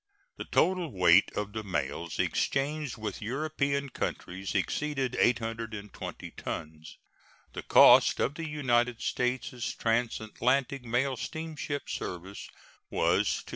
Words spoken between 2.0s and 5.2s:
exchanged with European countries exceeded